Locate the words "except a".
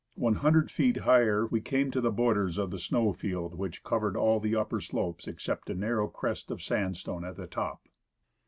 5.27-5.75